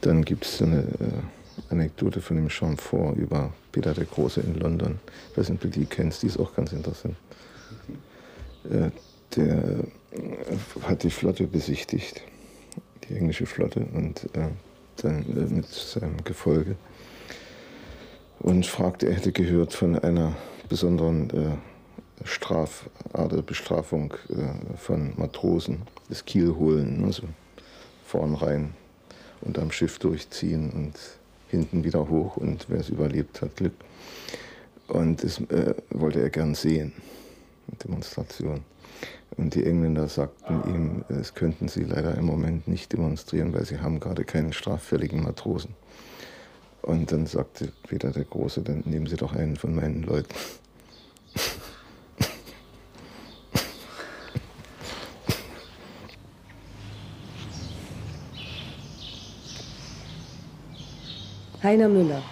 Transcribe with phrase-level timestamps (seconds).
[0.00, 5.00] Dann gibt es eine äh, Anekdote von dem Chamfort über Peter der Große in London.
[5.32, 7.16] Ich weiß nicht, ob du die kennst, die ist auch ganz interessant.
[8.70, 8.90] Äh,
[9.36, 12.22] der äh, hat die Flotte besichtigt,
[13.08, 14.48] die englische Flotte, und äh,
[15.02, 16.76] dann äh, mit seinem Gefolge.
[18.40, 20.36] Und fragte, er hätte gehört von einer
[20.68, 21.58] besonderen
[22.22, 24.14] Strafart, Bestrafung
[24.76, 27.24] von Matrosen, das Kiel holen, also
[28.04, 28.74] vorn rein
[29.40, 30.94] und am Schiff durchziehen und
[31.48, 33.74] hinten wieder hoch und wer es überlebt hat, Glück.
[34.88, 36.92] Und das äh, wollte er gern sehen,
[37.84, 38.60] Demonstration.
[39.36, 43.80] Und die Engländer sagten ihm, es könnten sie leider im Moment nicht demonstrieren, weil sie
[43.80, 45.74] haben gerade keinen straffälligen Matrosen.
[46.82, 50.34] Und dann sagte Peter der Große, dann nehmen Sie doch einen von meinen Leuten.
[61.60, 62.22] Heiner Müller,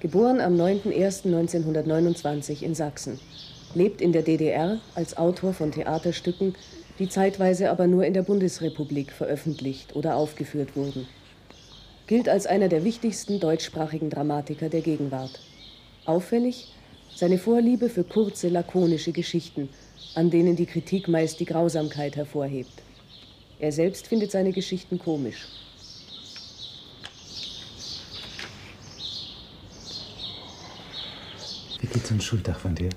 [0.00, 3.20] geboren am 9.01.1929 in Sachsen,
[3.74, 6.54] lebt in der DDR als Autor von Theaterstücken,
[6.98, 11.06] die zeitweise aber nur in der Bundesrepublik veröffentlicht oder aufgeführt wurden.
[12.06, 15.40] Gilt als einer der wichtigsten deutschsprachigen Dramatiker der Gegenwart.
[16.06, 16.72] Auffällig
[17.14, 19.68] seine Vorliebe für kurze, lakonische Geschichten,
[20.14, 22.80] an denen die Kritik meist die Grausamkeit hervorhebt.
[23.58, 25.48] Er selbst findet seine Geschichten komisch.
[31.94, 32.90] Geht so ein Schultag von dir?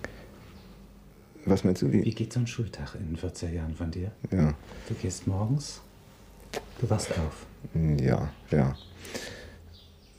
[1.45, 1.91] Was meinst du?
[1.91, 4.11] Wie, Wie geht so ein Schultag in 14 Jahren von dir?
[4.31, 4.53] Ja.
[4.89, 5.81] Du gehst morgens,
[6.81, 7.45] du wachst auf.
[8.01, 8.75] Ja, ja.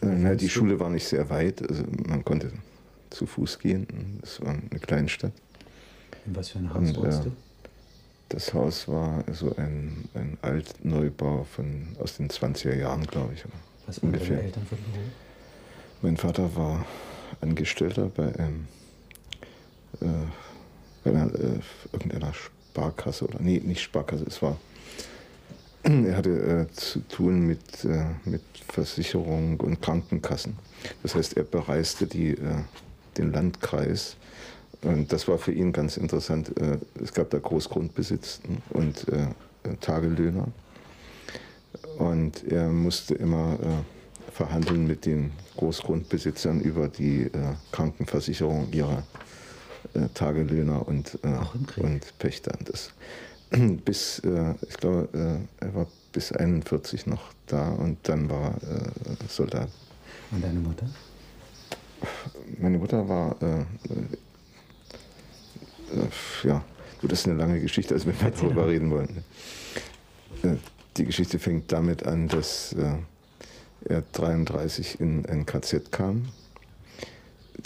[0.01, 2.53] Äh, na, die Schule war nicht sehr weit, also man konnte
[3.11, 4.21] zu Fuß gehen.
[4.23, 5.33] Es war eine Kleinstadt.
[6.25, 7.33] In was für ein Haus Und, wohnst äh, du?
[8.29, 13.43] Das Haus war so ein, ein Altneubau von, aus den 20er Jahren, glaube ich.
[13.87, 14.43] Was waren deine.
[14.43, 14.99] Eltern für Beruf?
[16.03, 16.85] Mein Vater war
[17.41, 18.67] Angestellter bei, einem,
[20.01, 20.07] äh,
[21.05, 21.61] bei einer, äh,
[21.93, 24.57] irgendeiner Sparkasse oder nee, nicht Sparkasse, es war
[25.89, 30.57] er hatte äh, zu tun mit, äh, mit Versicherung und Krankenkassen.
[31.03, 32.37] Das heißt, er bereiste die, äh,
[33.17, 34.17] den Landkreis.
[34.83, 36.57] Und das war für ihn ganz interessant.
[36.59, 39.29] Äh, es gab da Großgrundbesitz und äh,
[39.81, 40.49] Tagelöhner.
[41.99, 43.59] Und er musste immer
[44.33, 49.03] verhandeln mit den Großgrundbesitzern über die äh, Krankenversicherung ihrer
[49.95, 52.53] äh, Tagelöhner und, äh, und Pächter.
[52.65, 52.93] Das,
[53.85, 55.09] bis, äh, ich glaube,
[55.61, 58.77] äh, er war bis 41 noch da und dann war er
[59.13, 59.69] äh, Soldat.
[60.31, 60.87] Und deine Mutter?
[62.61, 63.37] Meine Mutter war,
[66.45, 66.65] ja,
[67.01, 69.25] gut, das ist eine lange Geschichte, also wenn wir darüber reden wollen.
[70.43, 70.57] Äh,
[70.97, 72.75] die Geschichte fängt damit an, dass
[73.85, 76.29] er 33 in ein KZ kam.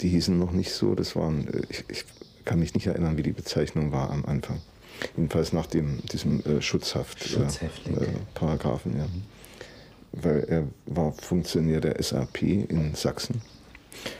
[0.01, 2.05] Die hießen noch nicht so, das waren, äh, ich, ich
[2.45, 4.59] kann mich nicht erinnern, wie die Bezeichnung war am Anfang.
[5.17, 7.97] Jedenfalls nach dem, diesem äh, Schutzhaft, Schutzhäftling.
[7.97, 9.07] Äh, Paragraphen, ja.
[10.11, 13.41] Weil er war Funktionär der SAP in Sachsen.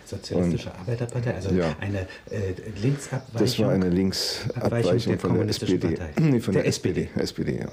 [0.06, 1.76] Sozialistische Arbeiterpartei, also Ja.
[1.80, 3.40] eine äh, Linksabweichung.
[3.40, 5.88] Das war eine Abweichung Linksabweichung der von der SPD.
[5.96, 6.22] Partei.
[6.22, 7.10] Nee, von der, Der SPD.
[7.16, 7.68] SPD, ja.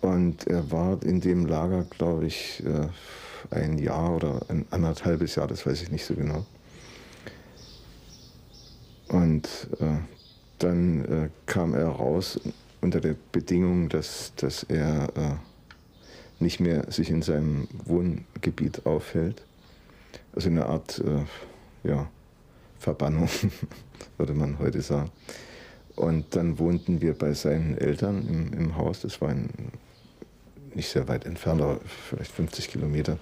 [0.00, 2.88] Und er war in dem Lager, glaube ich, äh,
[3.54, 6.46] ein Jahr oder ein anderthalbes Jahr, das weiß ich nicht so genau.
[9.08, 9.48] Und
[9.80, 9.98] äh,
[10.58, 12.40] dann äh, kam er raus
[12.80, 15.38] unter der Bedingung, dass, dass er
[16.38, 19.42] nicht mehr sich in seinem Wohngebiet aufhält.
[20.34, 21.02] Also eine Art
[21.82, 22.08] ja,
[22.78, 23.28] Verbannung,
[24.16, 25.10] würde man heute sagen.
[25.94, 29.02] Und dann wohnten wir bei seinen Eltern im, im Haus.
[29.02, 29.50] Das war ein
[30.74, 33.18] nicht sehr weit entfernt, aber vielleicht 50 Kilometer.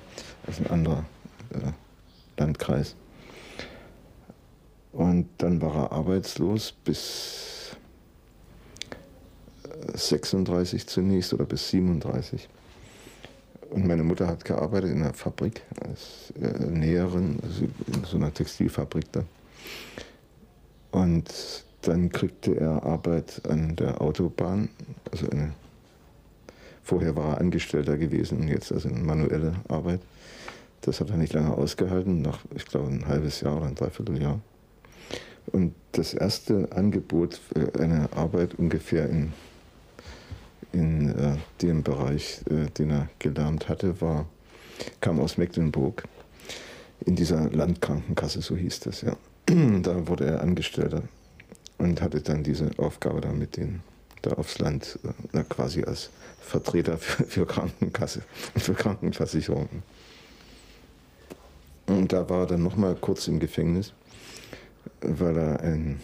[0.46, 1.04] Also ein anderer
[1.50, 1.72] äh,
[2.38, 2.94] Landkreis.
[4.92, 7.76] Und dann war er arbeitslos bis
[9.92, 12.48] äh, 36 zunächst oder bis 37.
[13.70, 18.32] Und meine Mutter hat gearbeitet in einer Fabrik als äh, Näherin, also in so einer
[18.32, 19.24] Textilfabrik da.
[20.90, 24.70] Und dann kriegte er Arbeit an der Autobahn,
[25.10, 25.52] also eine,
[26.88, 30.00] vorher war er Angestellter gewesen und jetzt also eine manuelle Arbeit.
[30.80, 34.40] Das hat er nicht lange ausgehalten, nach, ich glaube, ein halbes Jahr oder ein Dreivierteljahr.
[35.52, 39.32] Und das erste Angebot für eine Arbeit ungefähr in,
[40.72, 44.26] in äh, dem Bereich, äh, den er gelernt hatte, war,
[45.02, 46.04] kam aus Mecklenburg,
[47.04, 49.14] in dieser Landkrankenkasse, so hieß das, ja.
[49.82, 51.02] Da wurde er Angestellter
[51.76, 53.80] und hatte dann diese Aufgabe da mit den
[54.22, 54.98] da aufs Land,
[55.32, 56.10] äh, quasi als
[56.40, 58.22] Vertreter für, für Krankenkasse
[58.54, 59.68] und für Krankenversicherung.
[61.86, 63.92] Und da war er dann nochmal kurz im Gefängnis,
[65.00, 66.00] weil er ein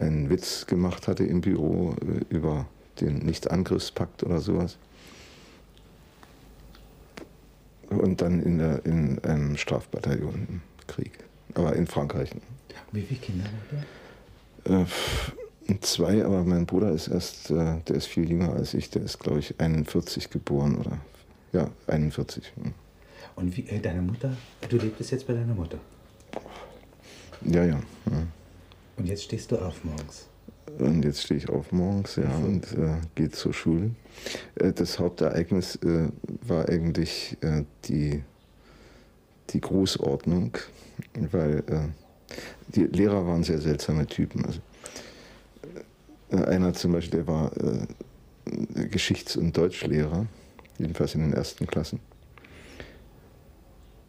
[0.00, 2.66] einen Witz gemacht hatte im Büro äh, über
[3.00, 4.76] den Nichtangriffspakt oder sowas.
[7.88, 11.12] Und dann in, der, in einem Strafbataillon im Krieg,
[11.54, 12.30] aber in Frankreich.
[12.92, 13.84] Wie viele Kinder hat
[14.64, 14.86] er?
[15.80, 19.18] Zwei, aber mein Bruder ist erst, äh, der ist viel jünger als ich, der ist
[19.18, 20.98] glaube ich 41 geboren oder
[21.52, 22.52] ja, 41.
[23.36, 24.36] Und wie, äh, deine Mutter,
[24.68, 25.78] du lebst jetzt bei deiner Mutter?
[27.42, 27.80] Ja, ja.
[28.10, 28.22] ja.
[28.96, 30.26] Und jetzt stehst du auf morgens.
[30.78, 32.44] Und jetzt stehe ich auf morgens, ja, mhm.
[32.44, 33.90] und äh, gehe zur Schule.
[34.56, 36.08] Äh, das Hauptereignis äh,
[36.42, 38.22] war eigentlich äh, die,
[39.50, 40.56] die Grußordnung,
[41.32, 41.88] weil äh,
[42.68, 44.44] die Lehrer waren sehr seltsame Typen.
[44.44, 44.60] Also,
[46.32, 47.52] einer zum Beispiel, der war
[48.90, 50.26] Geschichts- und Deutschlehrer,
[50.78, 52.00] jedenfalls in den ersten Klassen.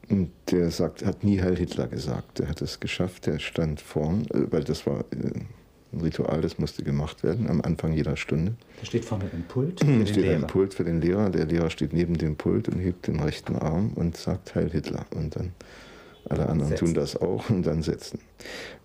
[0.10, 2.40] Und der sagt, hat nie Heil Hitler gesagt.
[2.40, 5.40] Der hat es geschafft, der stand vorn, äh, weil das war äh,
[5.94, 8.56] ein Ritual, das musste gemacht werden am Anfang jeder Stunde.
[8.80, 10.36] Da steht vorne ein Pult für den steht Lehrer.
[10.36, 11.30] ein Pult für den Lehrer.
[11.30, 15.06] Der Lehrer steht neben dem Pult und hebt den rechten Arm und sagt Heil Hitler.
[15.16, 15.54] Und dann
[16.30, 16.86] alle anderen setzen.
[16.86, 18.20] tun das auch und dann setzen.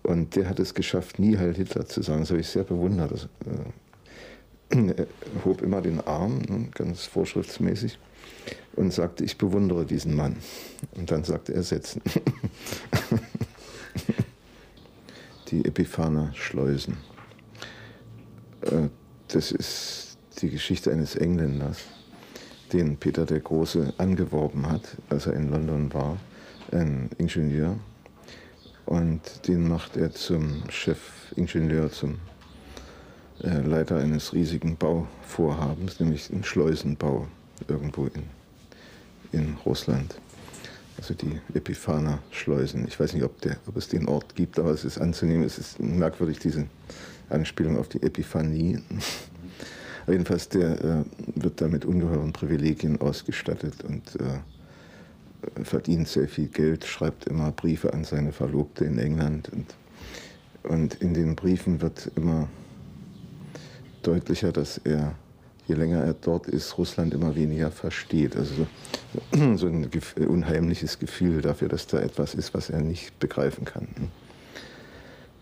[0.03, 2.21] Und der hat es geschafft, nie Heil Hitler zu sagen.
[2.21, 3.11] Das habe ich sehr bewundert.
[3.11, 5.07] Das, äh, er
[5.45, 7.99] hob immer den Arm, ne, ganz vorschriftsmäßig
[8.75, 10.37] und sagte, ich bewundere diesen Mann.
[10.95, 12.01] Und dann sagte er, setzen.
[15.47, 16.97] die Epiphaner Schleusen.
[18.61, 18.89] Äh,
[19.29, 21.79] das ist die Geschichte eines Engländers,
[22.73, 26.17] den Peter der Große angeworben hat, als er in London war,
[26.71, 27.77] ein Ingenieur.
[28.85, 32.19] Und den macht er zum Chefingenieur, zum
[33.43, 37.27] äh, Leiter eines riesigen Bauvorhabens, nämlich einen Schleusenbau
[37.67, 38.23] irgendwo in
[39.31, 40.19] in Russland.
[40.97, 42.87] Also die Epiphaner-Schleusen.
[42.87, 45.59] Ich weiß nicht, ob, der, ob, es den Ort gibt, aber es ist anzunehmen, es
[45.59, 46.65] ist merkwürdig, diese
[47.29, 48.79] Anspielung auf die Epiphanie.
[50.07, 51.03] Jedenfalls, der äh,
[51.35, 54.39] wird da mit ungeheuren Privilegien ausgestattet und äh,
[55.63, 59.49] verdient sehr viel Geld, schreibt immer Briefe an seine Verlobte in England.
[59.49, 59.75] Und,
[60.63, 62.49] und in den Briefen wird immer
[64.03, 65.15] deutlicher, dass er
[65.67, 68.35] je länger er dort ist, Russland immer weniger versteht.
[68.35, 68.67] Also
[69.55, 69.89] so ein
[70.27, 73.87] unheimliches Gefühl dafür, dass da etwas ist, was er nicht begreifen kann.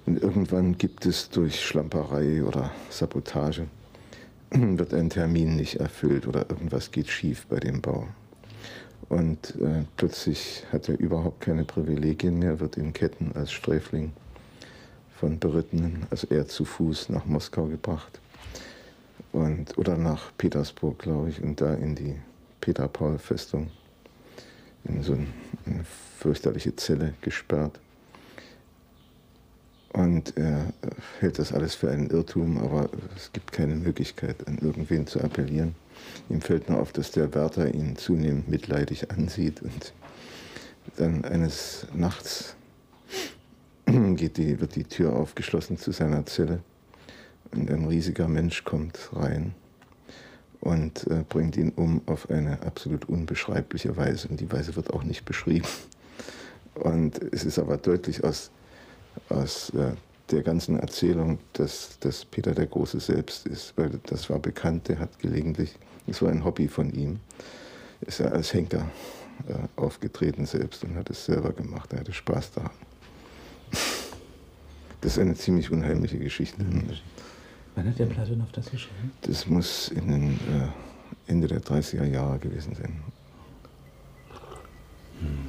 [0.06, 3.68] Und irgendwann gibt es durch Schlamperei oder Sabotage,
[4.52, 8.08] wird ein Termin nicht erfüllt oder irgendwas geht schief bei dem Bau.
[9.10, 14.12] Und äh, plötzlich hat er überhaupt keine Privilegien mehr, wird in Ketten als Sträfling
[15.20, 18.20] von Berittenen, also er zu Fuß nach Moskau gebracht
[19.32, 22.16] und, oder nach Petersburg, glaube ich, und da in die
[22.62, 23.70] Peter-Paul-Festung
[24.86, 25.84] in so eine
[26.20, 27.80] fürchterliche Zelle gesperrt.
[29.94, 30.74] Und er
[31.20, 35.76] hält das alles für einen Irrtum, aber es gibt keine Möglichkeit, an irgendwen zu appellieren.
[36.30, 39.94] Ihm fällt nur auf, dass der Wärter ihn zunehmend mitleidig ansieht und
[40.98, 42.56] dann eines Nachts
[43.86, 46.60] geht die, wird die Tür aufgeschlossen zu seiner Zelle
[47.52, 49.54] und ein riesiger Mensch kommt rein
[50.62, 54.28] und äh, bringt ihn um auf eine absolut unbeschreibliche Weise.
[54.28, 55.68] Und die Weise wird auch nicht beschrieben.
[56.74, 58.52] Und es ist aber deutlich aus,
[59.30, 59.94] aus äh,
[60.32, 65.00] der ganzen Erzählung, dass, dass Peter der Große selbst ist, weil das war bekannt, der
[65.00, 67.20] hat gelegentlich, das war ein Hobby von ihm,
[68.02, 68.90] ist er als Henker
[69.48, 72.72] äh, aufgetreten selbst und hat es selber gemacht, er hatte Spaß daran.
[75.02, 76.66] Das ist eine ziemlich unheimliche Geschichte.
[77.76, 79.12] Wann hat der Platonow das geschrieben?
[79.22, 83.04] Das muss in den äh, Ende der 30er Jahre gewesen sein.
[85.20, 85.46] Hm.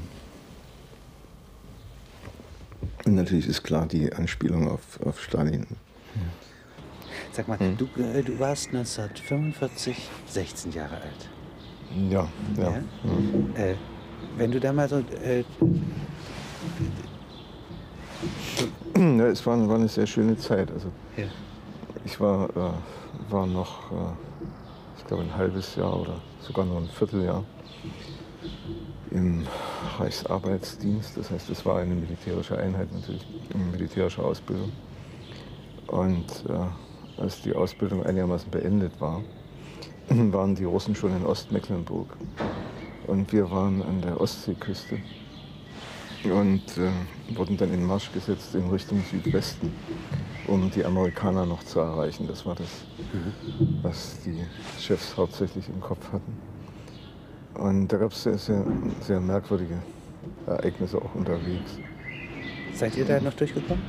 [3.07, 5.61] Und natürlich ist klar die Anspielung auf, auf Stalin.
[5.61, 6.46] Hm.
[7.33, 7.77] Sag mal, hm?
[7.77, 11.29] du, äh, du warst 1945 16 Jahre alt.
[12.11, 12.63] Ja, ja.
[12.63, 12.75] ja?
[12.75, 13.55] Hm.
[13.57, 13.75] Äh,
[14.37, 14.99] wenn du da mal so.
[14.99, 15.45] Äh,
[18.97, 20.71] ja, es war, war, eine sehr schöne Zeit.
[20.71, 20.89] Also.
[21.17, 21.25] Ja.
[22.05, 23.95] Ich war, äh, war noch, äh,
[24.99, 27.45] ich glaube, ein halbes Jahr oder sogar noch ein Vierteljahr
[29.11, 29.47] im
[29.99, 31.17] Reichsarbeitsdienst.
[31.17, 34.73] Das heißt, es war eine militärische Einheit natürlich, eine militärische Ausbildung.
[35.87, 36.86] Und äh,
[37.19, 39.23] als die Ausbildung einigermaßen beendet war,
[40.09, 42.17] waren die Russen schon in Ostmecklenburg.
[43.07, 44.99] Und wir waren an der Ostseeküste
[46.25, 49.73] und äh, wurden dann in Marsch gesetzt in Richtung Südwesten,
[50.47, 52.27] um die Amerikaner noch zu erreichen.
[52.27, 53.79] Das war das, mhm.
[53.83, 54.45] was die
[54.81, 56.37] Chefs hauptsächlich im Kopf hatten.
[57.55, 58.65] Und da gab es sehr, sehr,
[59.01, 59.79] sehr merkwürdige
[60.47, 61.79] Ereignisse auch unterwegs.
[62.75, 63.83] Seid ihr da noch durchgekommen?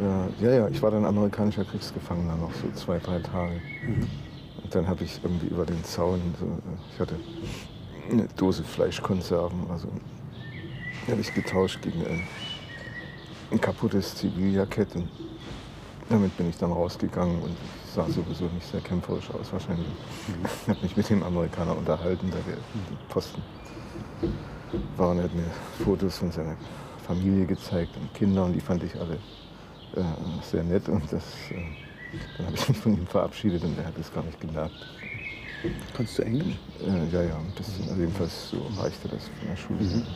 [0.00, 3.60] Ja, ja, ich war dann amerikanischer Kriegsgefangener noch so zwei, drei Tage.
[3.86, 4.08] Mhm.
[4.62, 6.46] Und dann habe ich irgendwie über den Zaun, so,
[6.92, 7.14] ich hatte
[8.10, 9.88] eine Dose Fleischkonserven, also
[11.08, 12.22] habe ich getauscht gegen ein,
[13.52, 14.96] ein kaputtes Ziviljackett.
[14.96, 15.08] Und
[16.08, 17.56] damit bin ich dann rausgegangen und
[17.94, 19.86] sah sowieso nicht sehr kämpferisch aus wahrscheinlich.
[19.86, 20.44] Mhm.
[20.64, 23.42] Ich habe mich mit dem Amerikaner unterhalten, da wir die Posten
[24.96, 25.18] waren.
[25.18, 25.44] Er hat mir
[25.84, 26.56] Fotos von seiner
[27.06, 29.18] Familie gezeigt und Kinder und die fand ich alle
[29.96, 30.02] äh,
[30.42, 30.88] sehr nett.
[30.88, 31.54] Und das, äh,
[32.36, 34.86] dann habe ich mich von ihm verabschiedet und er hat es gar nicht gemerkt.
[35.96, 36.56] Kannst du Englisch?
[36.80, 37.88] Äh, ja, ja, ein bisschen.
[37.88, 39.80] Also jedenfalls so reichte das von der Schule.
[39.80, 40.06] Mhm.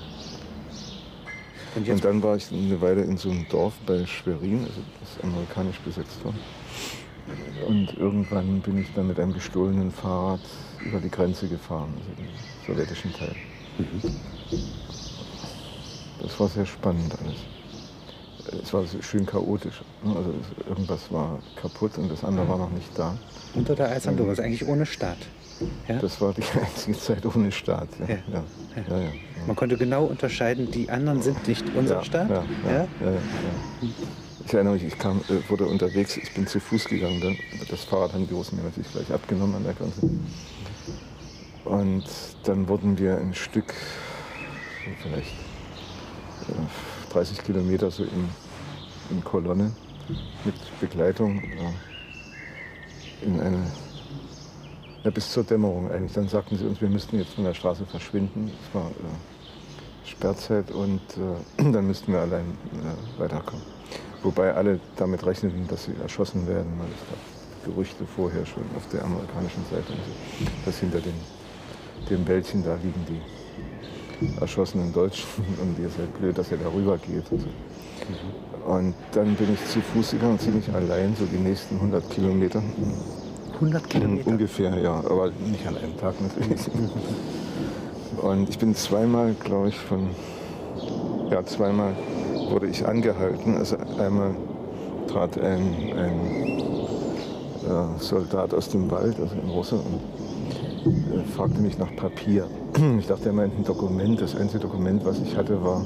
[1.75, 5.23] Und, und, dann war ich eine Weile in so einem Dorf bei Schwerin, also das
[5.23, 6.35] amerikanisch besetzt war.
[7.67, 10.41] Und irgendwann bin ich dann mit einem gestohlenen Fahrrad
[10.85, 12.29] über die Grenze gefahren, also den
[12.67, 13.35] sowjetischen Teil.
[13.79, 14.03] Mhm.
[16.23, 17.58] Das war sehr spannend alles.
[18.62, 19.83] Es war schön chaotisch.
[20.02, 20.14] Ne?
[20.17, 20.35] Also
[20.69, 23.17] irgendwas war kaputt und das andere war noch nicht da.
[23.55, 25.19] Unter der Eisandome, also eigentlich ohne Staat.
[25.88, 25.99] Ja?
[25.99, 27.88] Das war die einzige Zeit ohne Staat.
[28.00, 28.17] Ja.
[28.33, 28.45] Ja.
[29.47, 32.45] Man konnte genau unterscheiden, die anderen sind nicht unser Staat.
[34.47, 37.37] Ich erinnere mich, ich kam, äh, wurde unterwegs, ich bin zu Fuß gegangen, dann,
[37.69, 40.00] das Fahrrad haben die Russen mir natürlich gleich abgenommen an der Grenze.
[41.67, 42.05] Und
[42.45, 43.75] dann wurden wir ein Stück,
[45.02, 45.35] vielleicht
[47.12, 48.29] 30 Kilometer so in,
[49.11, 49.73] in Kolonne
[50.45, 51.43] mit Begleitung
[53.23, 53.59] in eine,
[55.05, 56.12] ja, bis zur Dämmerung eigentlich.
[56.12, 58.50] Dann sagten sie uns, wir müssten jetzt von der Straße verschwinden.
[58.62, 61.00] Es war äh, Sperrzeit und
[61.59, 63.65] äh, dann müssten wir allein äh, weiterkommen.
[64.23, 68.88] Wobei alle damit rechneten, dass sie erschossen werden, weil es gab Gerüchte vorher schon auf
[68.88, 69.93] der amerikanischen Seite,
[70.65, 71.15] dass hinter den,
[72.09, 73.21] dem Wäldchen da liegen die
[74.49, 75.26] erschossenen Deutschen
[75.61, 77.31] und ihr seid blöd, dass ihr darüber geht.
[77.31, 78.71] Und, so.
[78.71, 82.62] und dann bin ich zu Fuß gegangen, ziemlich allein, so die nächsten 100 Kilometer.
[83.55, 84.26] 100 Kilometer?
[84.26, 86.61] Ungefähr, ja, aber nicht an einem Tag natürlich.
[88.23, 90.09] und ich bin zweimal, glaube ich, von,
[91.31, 91.93] ja, zweimal
[92.49, 93.55] wurde ich angehalten.
[93.59, 94.35] Also einmal
[95.09, 96.59] trat ein, ein
[97.67, 102.49] äh, Soldat aus dem Wald, also ein Russe, und äh, fragte mich nach Papier.
[102.99, 104.20] Ich dachte, er meint ein Dokument.
[104.20, 105.85] Das einzige Dokument, was ich hatte, war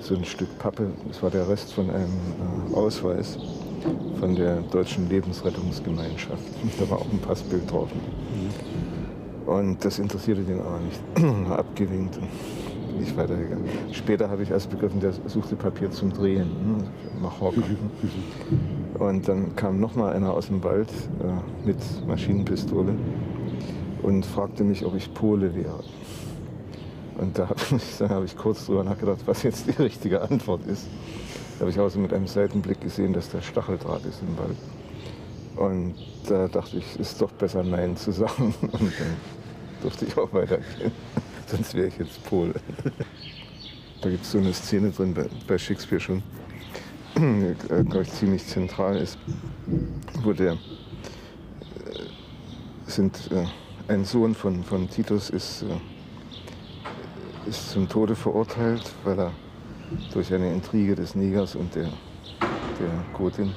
[0.00, 0.90] so ein Stück Pappe.
[1.06, 3.38] Das war der Rest von einem äh, Ausweis
[4.18, 6.42] von der Deutschen Lebensrettungsgemeinschaft.
[6.80, 7.90] Da war auch ein Passbild drauf.
[9.46, 11.00] Und das interessierte den aber nicht.
[11.50, 12.28] Abgewinkt und
[12.94, 13.64] bin ich weitergegangen.
[13.92, 16.82] Später habe ich erst begriffen, der suchte Papier zum Drehen.
[17.22, 17.62] Nach Hocken.
[18.98, 20.90] Und dann kam noch mal einer aus dem Wald
[21.22, 22.94] äh, mit Maschinenpistole
[24.08, 25.84] und fragte mich, ob ich Pole wäre.
[27.18, 30.86] Und da habe ich, hab ich kurz drüber nachgedacht, was jetzt die richtige Antwort ist.
[31.54, 34.56] Da habe ich also mit einem Seitenblick gesehen, dass der Stacheldraht ist im Wald.
[35.56, 35.94] Und
[36.26, 38.54] da dachte ich, ist doch besser Nein zu sagen.
[38.62, 39.16] Und dann
[39.82, 40.92] durfte ich auch weitergehen.
[41.46, 42.54] Sonst wäre ich jetzt Pole.
[44.00, 45.14] Da gibt es so eine Szene drin
[45.46, 46.22] bei, Shakespeare schon,
[47.16, 49.18] die, glaube ich, ziemlich zentral ist,
[50.22, 50.56] wo der äh,
[52.86, 53.44] sind äh,
[53.88, 59.32] ein Sohn von, von Titus ist, äh, ist zum Tode verurteilt, weil er
[60.12, 61.88] durch eine Intrige des Negers und der,
[62.78, 63.54] der Gotin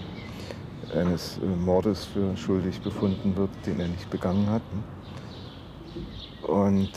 [0.96, 4.62] eines äh, Mordes für schuldig befunden wird, den er nicht begangen hat.
[6.44, 6.92] Und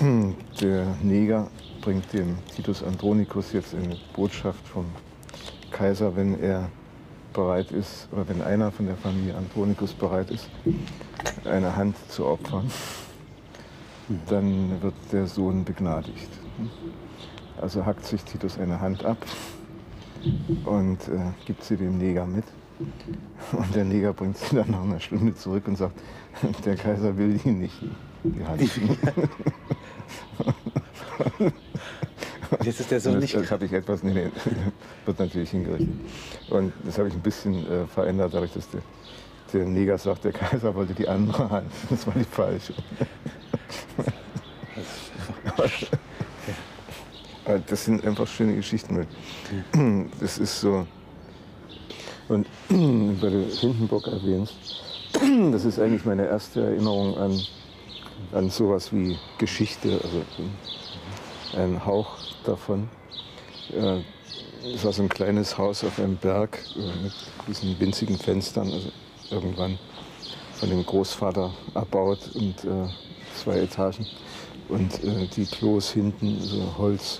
[0.60, 1.48] der Neger
[1.82, 4.86] bringt dem Titus Andronicus jetzt eine Botschaft vom
[5.70, 6.70] Kaiser, wenn er
[7.32, 10.48] bereit ist, oder wenn einer von der Familie Andronicus bereit ist,
[11.44, 12.70] eine Hand zu opfern,
[14.28, 16.28] dann wird der Sohn begnadigt.
[17.60, 19.18] Also hackt sich Titus eine Hand ab
[20.64, 22.44] und äh, gibt sie dem Neger mit.
[23.52, 25.98] Und der Neger bringt sie dann nach einer Stunde zurück und sagt,
[26.64, 27.74] der Kaiser will ihn nicht,
[28.24, 28.62] die Hand.
[32.64, 33.34] Jetzt ist der Sohn nicht.
[33.34, 34.30] Das, das habe ich etwas, nee, nee,
[35.06, 35.94] wird natürlich hingerichtet.
[36.50, 38.82] Und das habe ich ein bisschen äh, verändert, dadurch, dass der,
[39.52, 41.70] der Neger sagt, der Kaiser wollte die andere Hand.
[41.90, 42.74] Das war die falsche.
[47.66, 49.06] Das sind einfach schöne Geschichten.
[50.20, 50.86] Das ist so.
[52.28, 54.54] Und weil du Hindenburg erwähnst,
[55.52, 57.40] das ist eigentlich meine erste Erinnerung an,
[58.32, 60.00] an sowas wie Geschichte.
[60.02, 60.22] Also
[61.56, 62.88] einen Hauch davon.
[63.70, 64.00] Äh,
[64.74, 67.12] es war so ein kleines Haus auf einem Berg äh, mit
[67.48, 68.90] diesen winzigen Fenstern, also
[69.30, 69.78] irgendwann
[70.54, 72.88] von dem Großvater erbaut und äh,
[73.42, 74.06] zwei Etagen.
[74.68, 75.00] Und
[75.36, 77.18] die Klos hinten, so Holz.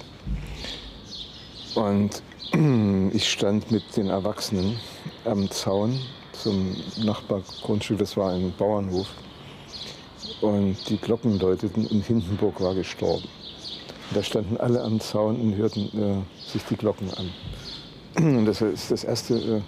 [1.74, 2.22] Und
[3.12, 4.78] ich stand mit den Erwachsenen
[5.24, 6.00] am Zaun
[6.32, 6.74] zum
[7.04, 9.08] Nachbargrundstück, das war ein Bauernhof.
[10.40, 13.28] Und die Glocken läuteten und Hindenburg war gestorben.
[14.12, 17.30] Da standen alle am Zaun und hörten äh, sich die Glocken an.
[18.16, 19.62] Und das ist das erste, äh,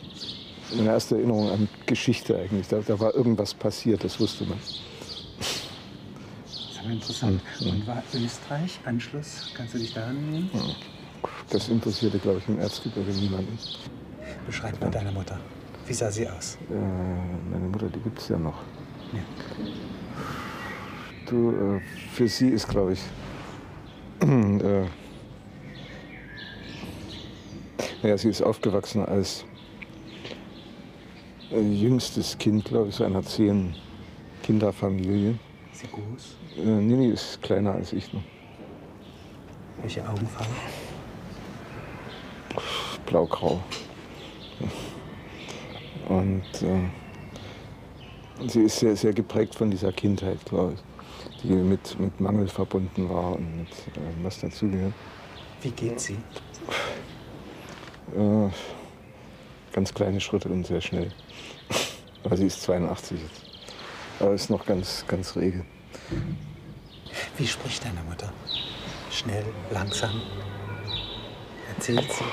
[0.77, 2.69] meine erste Erinnerung an Geschichte eigentlich.
[2.69, 4.59] Da, da, war irgendwas passiert, das wusste man.
[5.39, 7.41] Das ist aber interessant.
[7.61, 9.51] Und war Österreich Anschluss?
[9.57, 10.77] Kannst du dich daran erinnern?
[11.49, 13.59] Das interessierte, glaube ich, im Erzgebirge niemanden.
[14.47, 15.39] Beschreib mal deine Mutter.
[15.87, 16.59] Wie sah sie aus?
[16.71, 18.63] Äh, meine Mutter, die gibt es ja noch.
[19.13, 19.21] Ja.
[21.27, 21.81] Du, äh,
[22.13, 23.01] für sie ist, glaube ich,
[24.21, 24.87] äh,
[28.03, 29.45] naja, sie ist aufgewachsen als
[31.51, 33.75] äh, jüngstes Kind, glaube ich, so einer zehn
[34.43, 35.39] Kinderfamilie.
[35.73, 36.37] Ist sie groß?
[36.59, 38.23] Äh, nee, ist kleiner als ich noch.
[39.81, 40.51] Welche Augenfarbe?
[43.07, 43.61] Blaugrau.
[46.09, 50.94] Und äh, sie ist sehr, sehr geprägt von dieser Kindheit, glaube ich,
[51.45, 54.95] die mit, mit Mangel verbunden war und mit äh, was dazugehört.
[55.63, 56.17] Wie geht sie?
[58.17, 58.49] Äh,
[59.73, 61.13] ganz kleine Schritte und sehr schnell.
[62.25, 63.43] Aber sie ist 82 jetzt.
[64.21, 65.65] Aber ist noch ganz, ganz rege.
[67.37, 68.33] Wie spricht deine Mutter?
[69.11, 70.23] Schnell, langsam?
[71.77, 72.25] Erzählt sie?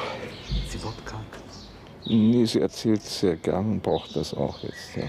[0.70, 1.26] Sie wortkarg?
[2.06, 4.96] Nee, sie erzählt sehr gern und braucht das auch jetzt.
[4.96, 5.04] Ja.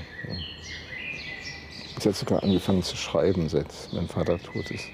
[2.02, 4.86] Sie hat sogar angefangen zu schreiben, seit mein Vater tot ist.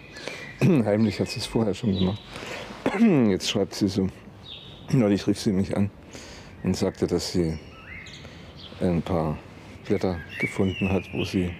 [0.60, 2.20] Heimlich hat sie es vorher schon gemacht.
[3.30, 4.08] Jetzt schreibt sie so.
[4.90, 5.90] Neulich rief sie mich an
[6.64, 7.58] und sagte, dass sie
[8.82, 9.38] ein paar
[9.86, 11.50] Blätter gefunden hat, wo sie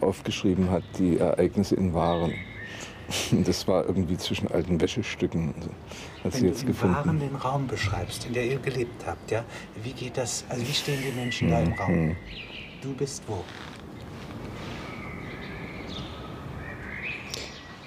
[0.00, 2.34] aufgeschrieben hat, die Ereignisse in Waren.
[3.44, 5.54] Das war irgendwie zwischen alten Wäschestücken.
[6.24, 6.96] Hat Wenn sie du jetzt in gefunden.
[6.96, 9.44] Waren den Raum beschreibst, in der ihr gelebt habt, ja,
[9.84, 12.06] wie geht das, also wie stehen die Menschen da im Raum?
[12.06, 12.16] Mhm.
[12.82, 13.44] Du bist wo?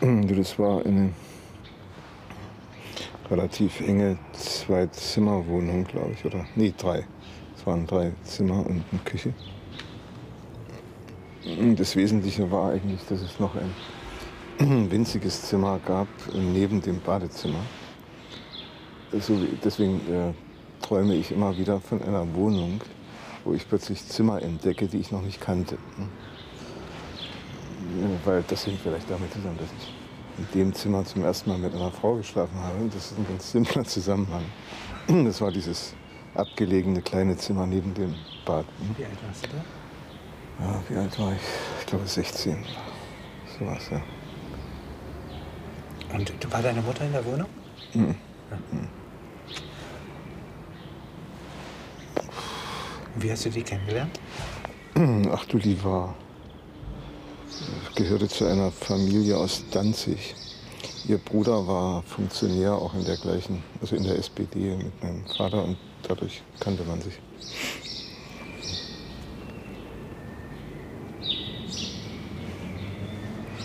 [0.08, 1.12] Das war eine
[3.30, 6.46] relativ enge Zwei-Zimmer-Wohnung, glaube ich, oder?
[6.56, 7.06] Nee, drei.
[7.58, 9.34] Es waren drei Zimmer und eine Küche.
[11.76, 17.60] Das Wesentliche war eigentlich, dass es noch ein winziges Zimmer gab neben dem Badezimmer.
[19.12, 20.34] Deswegen äh,
[20.82, 22.80] träume ich immer wieder von einer Wohnung,
[23.44, 25.78] wo ich plötzlich Zimmer entdecke, die ich noch nicht kannte.
[28.26, 29.94] Weil das hängt vielleicht damit zusammen, dass ich
[30.38, 32.86] in dem Zimmer zum ersten Mal mit einer Frau geschlafen habe.
[32.94, 34.44] Das ist ein ganz simpler Zusammenhang.
[35.08, 35.94] Das war dieses
[36.36, 38.14] abgelegene kleine Zimmer neben dem
[38.46, 38.66] Bad.
[38.80, 38.96] ne?
[38.98, 40.66] Wie alt warst du da?
[40.66, 41.42] Ja, wie alt war ich?
[41.80, 42.58] Ich glaube 16.
[43.60, 44.02] So was, ja.
[46.14, 47.48] Und war deine Mutter in der Wohnung?
[47.94, 48.16] Mhm.
[48.52, 48.58] Ja.
[53.16, 54.20] Und Wie hast du die kennengelernt?
[55.32, 56.14] Ach du lieber,
[57.96, 60.36] gehörte zu einer Familie aus Danzig.
[61.08, 65.64] Ihr Bruder war Funktionär auch in der gleichen, also in der SPD mit meinem Vater
[65.64, 67.14] und dadurch kannte man sich.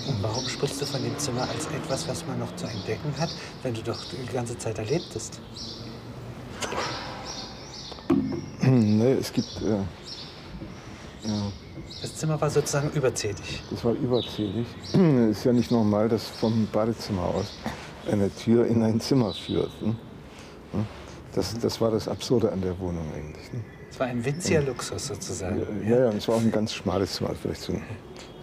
[0.06, 3.30] Und warum sprichst du von dem Zimmer als etwas, was man noch zu entdecken hat,
[3.62, 5.40] wenn du doch die ganze Zeit da lebtest?
[8.62, 11.52] ne, es gibt, äh, ja,
[12.00, 13.62] Das Zimmer war sozusagen überzählig.
[13.70, 14.66] das war überzählig.
[14.92, 14.94] Es
[15.38, 17.54] ist ja nicht normal, dass vom Badezimmer aus
[18.10, 19.70] eine Tür in ein Zimmer führt.
[19.82, 19.94] Ne?
[21.34, 23.52] Das, das war das Absurde an der Wohnung eigentlich.
[23.52, 23.60] Ne?
[23.90, 25.62] Es war ein winziger Luxus sozusagen.
[25.86, 27.82] Ja, ja, und es war auch ein ganz schmales Zimmer, vielleicht so ein,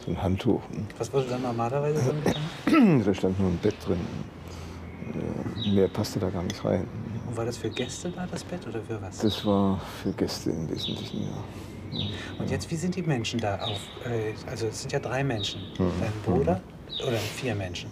[0.06, 0.62] so ein Handtuch.
[0.70, 0.86] Ne?
[0.98, 2.14] Was wurde dann normalerweise
[2.66, 3.04] drin?
[3.06, 4.00] Da stand nur ein Bett drin.
[5.66, 6.88] Ja, Mehr passte da gar nicht rein.
[7.28, 9.20] Und war das für Gäste da, das Bett, oder für was?
[9.20, 11.44] Das war für Gäste im Wesentlichen, ja.
[12.38, 13.80] Und jetzt, wie sind die Menschen da auf?
[14.06, 15.62] Äh, also es sind ja drei Menschen.
[15.78, 15.92] Mhm.
[16.00, 16.62] Dein Bruder
[17.08, 17.90] oder vier Menschen?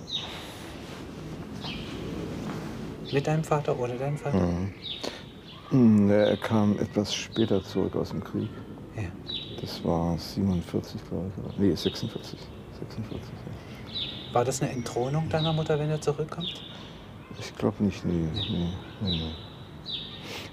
[3.11, 4.47] Mit deinem Vater oder deinem Vater?
[5.69, 8.49] Hm, ja, Er kam etwas später zurück aus dem Krieg.
[8.95, 9.03] Ja.
[9.61, 11.57] Das war 47, glaube ich.
[11.59, 12.39] Nee, 46.
[12.79, 14.33] 46, ja.
[14.33, 16.61] War das eine Entthronung deiner Mutter, wenn er zurückkommt?
[17.39, 18.27] Ich glaube nicht, nee.
[18.33, 19.31] Nee, nee, nee.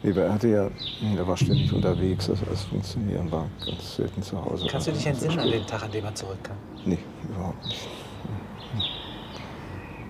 [0.04, 0.70] Nee, er hatte ja,
[1.16, 4.66] er war ständig unterwegs also als Funktionär und war ganz selten zu Hause.
[4.70, 6.56] Kannst du dich Also entsinnen an den Tag, an dem er zurückkam?
[6.84, 7.88] Nee, überhaupt nicht.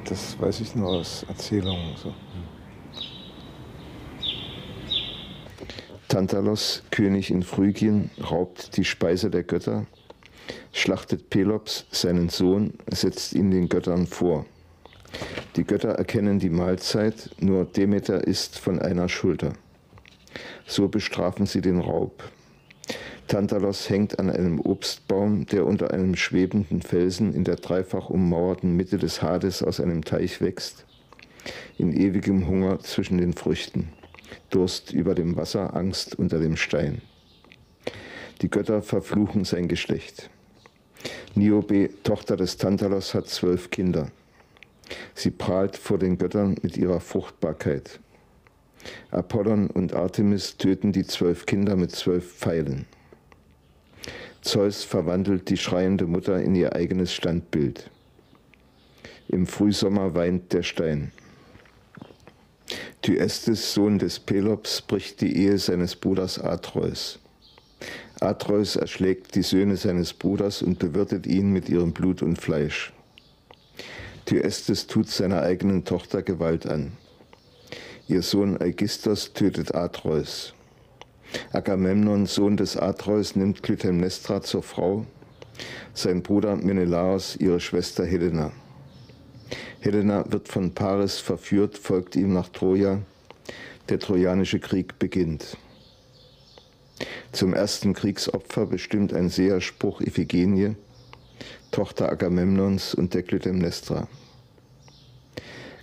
[0.04, 1.96] Das weiß ich nur aus Erzählungen.
[1.96, 2.12] So.
[6.08, 9.86] Tantalos, König in Phrygien, raubt die Speise der Götter,
[10.72, 14.44] schlachtet Pelops, seinen Sohn, setzt ihn den Göttern vor.
[15.56, 19.54] Die Götter erkennen die Mahlzeit, nur Demeter isst von einer Schulter.
[20.66, 22.22] So bestrafen sie den Raub.
[23.26, 28.98] Tantalos hängt an einem Obstbaum, der unter einem schwebenden Felsen in der dreifach ummauerten Mitte
[28.98, 30.84] des Hades aus einem Teich wächst,
[31.78, 33.88] in ewigem Hunger zwischen den Früchten,
[34.50, 37.00] Durst über dem Wasser, Angst unter dem Stein.
[38.42, 40.28] Die Götter verfluchen sein Geschlecht.
[41.34, 44.08] Niobe, Tochter des Tantalos, hat zwölf Kinder.
[45.14, 48.00] Sie prahlt vor den Göttern mit ihrer Fruchtbarkeit.
[49.10, 52.86] Apollon und Artemis töten die zwölf Kinder mit zwölf Pfeilen.
[54.42, 57.90] Zeus verwandelt die schreiende Mutter in ihr eigenes Standbild.
[59.28, 61.12] Im Frühsommer weint der Stein.
[63.00, 67.18] Thyestes, Sohn des Pelops, bricht die Ehe seines Bruders Atreus.
[68.20, 72.92] Atreus erschlägt die Söhne seines Bruders und bewirtet ihn mit ihrem Blut und Fleisch.
[74.24, 76.92] Thyestes tut seiner eigenen Tochter Gewalt an.
[78.06, 80.52] Ihr Sohn Aegisthos tötet Atreus.
[81.54, 85.06] Agamemnon, Sohn des Atreus, nimmt Clytemnestra zur Frau,
[85.94, 88.52] sein Bruder Menelaos ihre Schwester Helena.
[89.80, 93.00] Helena wird von Paris verführt, folgt ihm nach Troja.
[93.88, 95.56] Der Trojanische Krieg beginnt.
[97.32, 100.76] Zum ersten Kriegsopfer bestimmt ein Seherspruch Iphigenie,
[101.70, 104.08] Tochter Agamemnons und der Clytemnestra.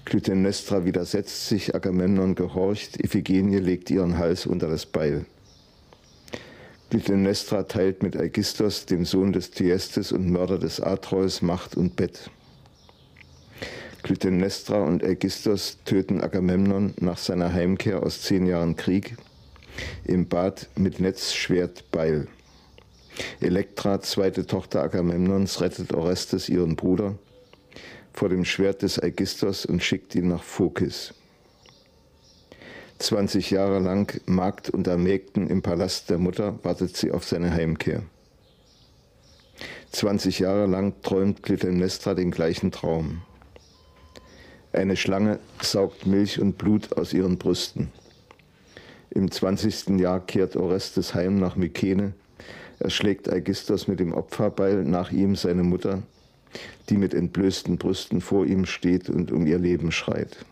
[0.06, 5.26] Clytemnestra widersetzt sich, Agamemnon gehorcht, Iphigenie legt ihren Hals unter das Beil.
[6.90, 12.30] Clytemnestra teilt mit Aegisthos, dem Sohn des Thyestes und Mörder des Atreus, Macht und Bett.
[14.04, 19.16] Clytemnestra und Aegisthos töten Agamemnon nach seiner Heimkehr aus zehn Jahren Krieg
[20.04, 22.28] im Bad mit Netz, Schwert, Beil.
[23.40, 27.16] Elektra, zweite Tochter Agamemnons, rettet Orestes, ihren Bruder,
[28.14, 31.14] vor dem Schwert des Aegisthos und schickt ihn nach Phokis.
[33.00, 38.04] 20 Jahre lang Magd unter Mägden im Palast der Mutter wartet sie auf seine Heimkehr.
[39.92, 43.24] 20 Jahre lang träumt Clytemnestra den gleichen Traum.
[44.72, 47.92] Eine Schlange saugt Milch und Blut aus ihren Brüsten.
[49.10, 50.00] Im 20.
[50.00, 52.14] Jahr kehrt Orestes heim nach Mykene.
[52.80, 56.04] Er schlägt Aegisthos mit dem Opferbeil, nach ihm seine Mutter,
[56.90, 60.46] die mit entblößten Brüsten vor ihm steht und um ihr Leben schreit.